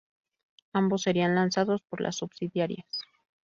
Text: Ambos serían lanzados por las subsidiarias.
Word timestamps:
Ambos 0.73 1.03
serían 1.03 1.35
lanzados 1.35 1.83
por 1.87 2.01
las 2.01 2.15
subsidiarias. 2.15 2.87